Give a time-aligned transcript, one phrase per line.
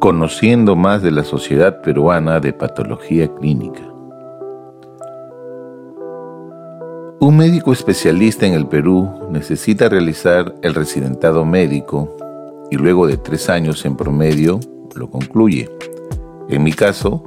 [0.00, 3.82] Conociendo más de la Sociedad Peruana de Patología Clínica.
[7.20, 12.16] Un médico especialista en el Perú necesita realizar el residentado médico
[12.70, 14.58] y luego de tres años en promedio
[14.94, 15.68] lo concluye.
[16.48, 17.22] En mi caso,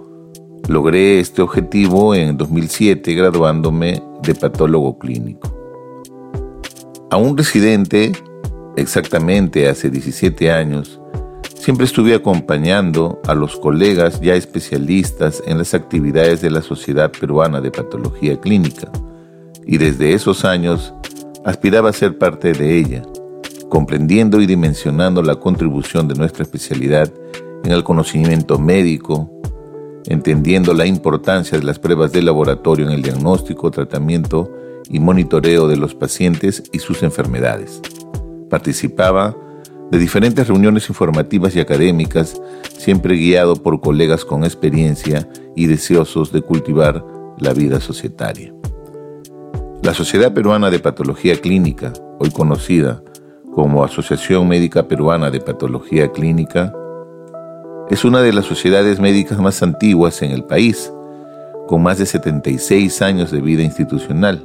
[0.67, 5.55] logré este objetivo en 2007 graduándome de patólogo clínico.
[7.11, 8.13] A un residente,
[8.75, 10.99] exactamente hace 17 años,
[11.63, 17.61] Siempre estuve acompañando a los colegas ya especialistas en las actividades de la Sociedad Peruana
[17.61, 18.91] de Patología Clínica
[19.65, 20.93] y desde esos años
[21.45, 23.03] aspiraba a ser parte de ella,
[23.69, 27.09] comprendiendo y dimensionando la contribución de nuestra especialidad
[27.63, 29.31] en el conocimiento médico,
[30.07, 34.51] entendiendo la importancia de las pruebas de laboratorio en el diagnóstico, tratamiento
[34.89, 37.81] y monitoreo de los pacientes y sus enfermedades.
[38.49, 39.33] Participaba
[39.91, 42.41] de diferentes reuniones informativas y académicas,
[42.77, 47.05] siempre guiado por colegas con experiencia y deseosos de cultivar
[47.37, 48.53] la vida societaria.
[49.83, 53.03] La Sociedad Peruana de Patología Clínica, hoy conocida
[53.53, 56.73] como Asociación Médica Peruana de Patología Clínica,
[57.89, 60.91] es una de las sociedades médicas más antiguas en el país,
[61.67, 64.41] con más de 76 años de vida institucional,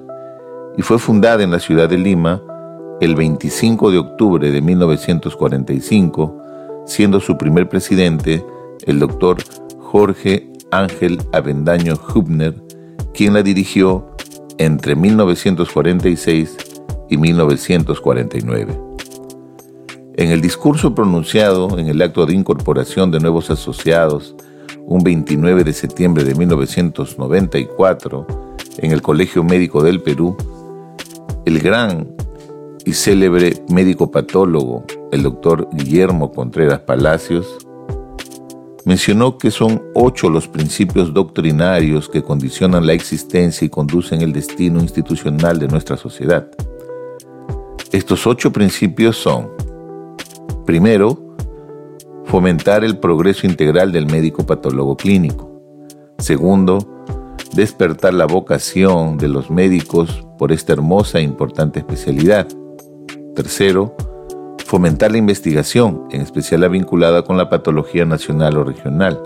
[0.77, 2.43] y fue fundada en la ciudad de Lima
[3.01, 6.43] el 25 de octubre de 1945,
[6.87, 8.45] siendo su primer presidente
[8.87, 9.39] el doctor
[9.79, 12.55] Jorge Ángel Avendaño Hübner,
[13.15, 14.11] quien la dirigió
[14.59, 16.57] entre 1946
[17.09, 18.81] y 1949.
[20.17, 24.35] En el discurso pronunciado en el acto de incorporación de nuevos asociados,
[24.85, 28.27] un 29 de septiembre de 1994,
[28.79, 30.37] en el Colegio Médico del Perú,
[31.45, 32.09] el gran
[32.89, 34.83] y célebre médico patólogo,
[35.13, 37.59] el doctor Guillermo Contreras Palacios,
[38.87, 44.81] mencionó que son ocho los principios doctrinarios que condicionan la existencia y conducen el destino
[44.81, 46.49] institucional de nuestra sociedad.
[47.93, 49.51] Estos ocho principios son,
[50.65, 51.37] primero,
[52.25, 55.61] fomentar el progreso integral del médico patólogo clínico.
[56.17, 56.79] Segundo,
[57.53, 62.49] despertar la vocación de los médicos por esta hermosa e importante especialidad.
[63.39, 63.95] Tercero,
[64.67, 69.23] fomentar la investigación, en especial la vinculada con la patología nacional o regional.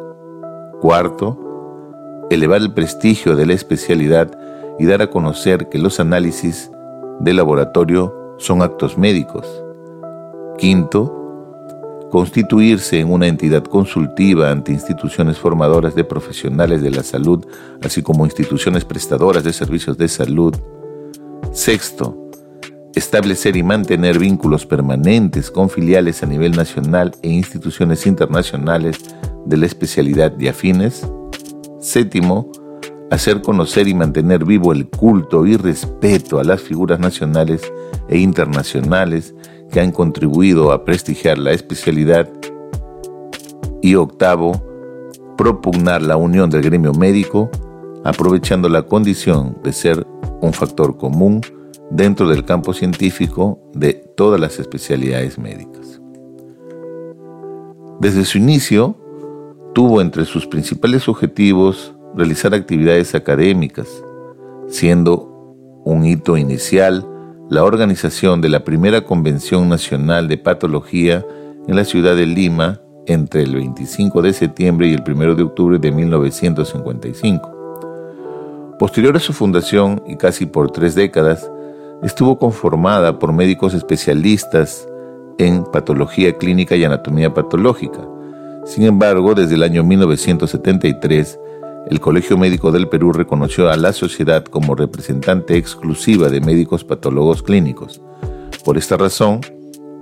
[0.82, 4.38] Cuarto, elevar el prestigio de la especialidad
[4.78, 6.70] y dar a conocer que los análisis
[7.20, 9.46] de laboratorio son actos médicos.
[10.58, 17.46] Quinto, constituirse en una entidad consultiva ante instituciones formadoras de profesionales de la salud,
[17.82, 20.54] así como instituciones prestadoras de servicios de salud.
[21.52, 22.21] Sexto,
[22.94, 28.98] establecer y mantener vínculos permanentes con filiales a nivel nacional e instituciones internacionales
[29.46, 31.06] de la especialidad de afines.
[31.80, 32.50] Séptimo,
[33.10, 37.62] hacer conocer y mantener vivo el culto y respeto a las figuras nacionales
[38.08, 39.34] e internacionales
[39.70, 42.28] que han contribuido a prestigiar la especialidad.
[43.80, 44.62] Y octavo,
[45.36, 47.50] propugnar la unión del gremio médico,
[48.04, 50.06] aprovechando la condición de ser
[50.40, 51.40] un factor común
[51.92, 56.00] dentro del campo científico de todas las especialidades médicas.
[58.00, 58.96] Desde su inicio,
[59.74, 63.88] tuvo entre sus principales objetivos realizar actividades académicas,
[64.68, 65.54] siendo
[65.84, 67.06] un hito inicial
[67.50, 71.24] la organización de la primera Convención Nacional de Patología
[71.68, 75.78] en la ciudad de Lima entre el 25 de septiembre y el 1 de octubre
[75.78, 78.76] de 1955.
[78.78, 81.50] Posterior a su fundación y casi por tres décadas,
[82.02, 84.88] estuvo conformada por médicos especialistas
[85.38, 88.00] en patología clínica y anatomía patológica.
[88.64, 91.38] Sin embargo, desde el año 1973,
[91.90, 97.42] el Colegio Médico del Perú reconoció a la sociedad como representante exclusiva de médicos patólogos
[97.42, 98.00] clínicos.
[98.64, 99.40] Por esta razón,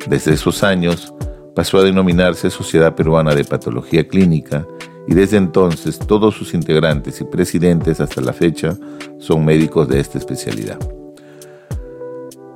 [0.07, 1.15] desde esos años,
[1.55, 4.67] pasó a denominarse Sociedad Peruana de Patología Clínica
[5.09, 8.77] y desde entonces todos sus integrantes y presidentes hasta la fecha
[9.19, 10.79] son médicos de esta especialidad.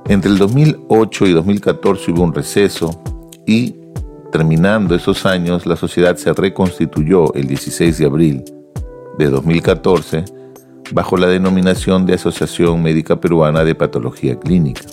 [0.07, 3.01] Entre el 2008 y 2014 hubo un receso
[3.47, 3.75] y
[4.31, 8.43] terminando esos años la sociedad se reconstituyó el 16 de abril
[9.17, 10.25] de 2014
[10.91, 14.83] bajo la denominación de Asociación Médica Peruana de Patología Clínica.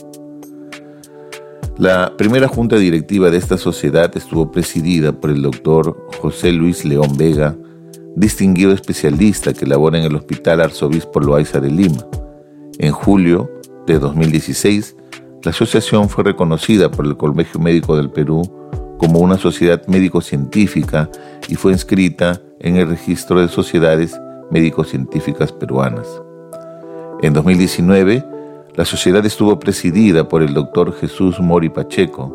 [1.76, 7.18] La primera junta directiva de esta sociedad estuvo presidida por el doctor José Luis León
[7.18, 7.54] Vega,
[8.16, 12.06] distinguido especialista que labora en el Hospital Arzobispo Loaiza de Lima.
[12.78, 13.50] En julio
[13.86, 14.96] de 2016,
[15.44, 18.42] la asociación fue reconocida por el Colegio Médico del Perú
[18.98, 21.10] como una sociedad médico-científica
[21.48, 24.20] y fue inscrita en el registro de sociedades
[24.52, 26.06] médico-científicas peruanas.
[27.22, 28.24] En 2019,
[28.76, 32.32] la sociedad estuvo presidida por el doctor Jesús Mori Pacheco,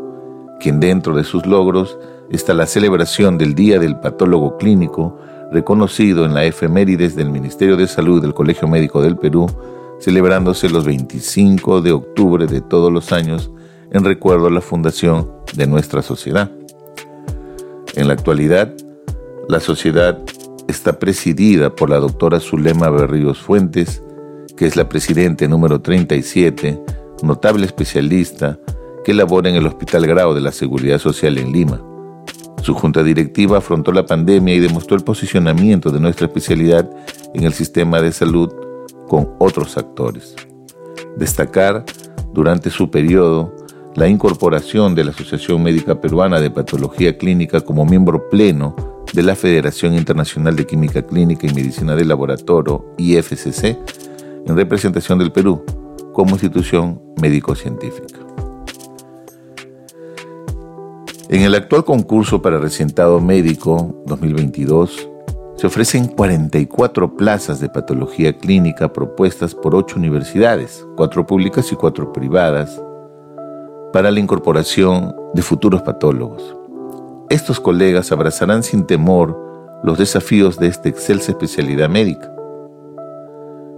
[0.60, 1.98] quien dentro de sus logros
[2.30, 5.18] está la celebración del Día del Patólogo Clínico,
[5.52, 9.48] reconocido en la efemérides del Ministerio de Salud del Colegio Médico del Perú,
[10.00, 13.52] celebrándose los 25 de octubre de todos los años
[13.92, 16.52] en recuerdo a la fundación de nuestra sociedad.
[17.96, 18.74] En la actualidad,
[19.50, 20.20] la sociedad
[20.68, 24.04] está presidida por la doctora Zulema Berríos Fuentes,
[24.56, 26.80] que es la presidente número 37,
[27.24, 28.60] notable especialista
[29.04, 31.82] que labora en el Hospital Grau de la Seguridad Social en Lima.
[32.62, 36.90] Su junta directiva afrontó la pandemia y demostró el posicionamiento de nuestra especialidad
[37.34, 38.52] en el sistema de salud
[39.08, 40.36] con otros actores.
[41.18, 41.86] Destacar
[42.34, 43.54] durante su periodo
[43.96, 48.76] la incorporación de la Asociación Médica Peruana de Patología Clínica como miembro pleno
[49.12, 53.78] de la Federación Internacional de Química Clínica y Medicina del Laboratorio, IFCC,
[54.46, 55.64] en representación del Perú
[56.14, 58.20] como institución médico-científica.
[61.30, 65.10] En el actual concurso para recientado médico 2022,
[65.58, 72.14] se ofrecen 44 plazas de patología clínica propuestas por ocho universidades, cuatro públicas y cuatro
[72.14, 72.80] privadas,
[73.92, 76.56] para la incorporación de futuros patólogos.
[77.30, 79.36] Estos colegas abrazarán sin temor
[79.84, 82.32] los desafíos de esta excelsa especialidad médica.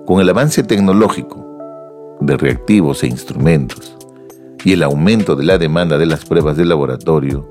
[0.05, 3.95] Con el avance tecnológico de reactivos e instrumentos
[4.65, 7.47] y el aumento de la demanda de las pruebas de laboratorio,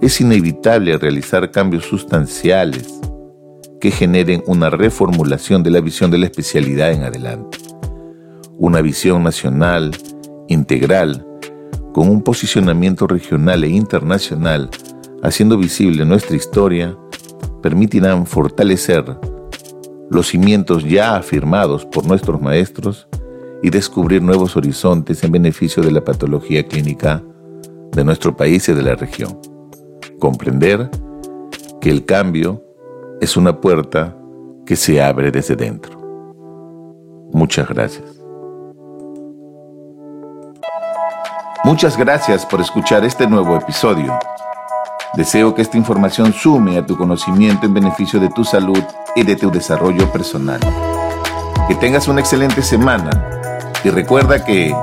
[0.00, 3.00] es inevitable realizar cambios sustanciales
[3.82, 7.58] que generen una reformulación de la visión de la especialidad en adelante.
[8.56, 9.90] Una visión nacional,
[10.46, 11.26] integral,
[11.92, 14.70] con un posicionamiento regional e internacional
[15.24, 16.96] haciendo visible nuestra historia,
[17.60, 19.04] permitirán fortalecer
[20.08, 23.08] los cimientos ya afirmados por nuestros maestros
[23.64, 27.20] y descubrir nuevos horizontes en beneficio de la patología clínica
[27.90, 29.40] de nuestro país y de la región.
[30.20, 30.88] Comprender
[31.80, 32.62] que el cambio
[33.22, 34.16] es una puerta
[34.66, 35.96] que se abre desde dentro.
[37.32, 38.04] Muchas gracias.
[41.62, 44.18] Muchas gracias por escuchar este nuevo episodio.
[45.14, 48.82] Deseo que esta información sume a tu conocimiento en beneficio de tu salud
[49.14, 50.58] y de tu desarrollo personal.
[51.68, 53.12] Que tengas una excelente semana
[53.84, 54.74] y recuerda que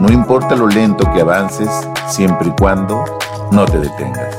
[0.00, 1.68] no importa lo lento que avances,
[2.06, 3.04] siempre y cuando
[3.52, 4.38] no te detengas.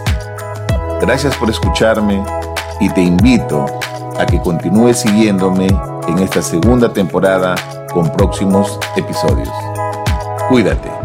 [0.99, 2.23] Gracias por escucharme
[2.79, 3.65] y te invito
[4.17, 5.67] a que continúes siguiéndome
[6.07, 7.55] en esta segunda temporada
[7.93, 9.49] con próximos episodios.
[10.49, 10.98] Cuídate.